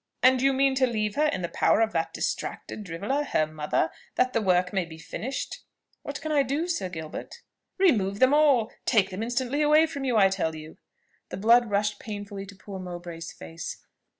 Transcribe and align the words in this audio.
"And 0.23 0.41
you 0.41 0.51
mean 0.51 0.73
to 0.77 0.87
leave 0.87 1.13
her 1.13 1.27
in 1.27 1.43
the 1.43 1.47
power 1.47 1.79
of 1.79 1.91
that 1.91 2.11
distracted 2.11 2.83
driveller, 2.83 3.21
her 3.23 3.45
mother, 3.45 3.91
that 4.15 4.33
the 4.33 4.41
work 4.41 4.73
may 4.73 4.83
be 4.83 4.97
finished?" 4.97 5.59
"What 6.01 6.19
can 6.21 6.31
I 6.31 6.41
do, 6.41 6.67
Sir 6.67 6.89
Gilbert?" 6.89 7.43
"Remove 7.77 8.17
them 8.17 8.33
all. 8.33 8.71
Take 8.87 9.11
them 9.11 9.21
instantly 9.21 9.61
away 9.61 9.85
from 9.85 10.03
her, 10.05 10.17
I 10.17 10.29
tell 10.29 10.55
you." 10.55 10.79
The 11.29 11.37
blood 11.37 11.69
rushed 11.69 11.99
painfully 11.99 12.47
to 12.47 12.55
poor 12.55 12.79
Mowbray's 12.79 13.31
face. 13.31 13.85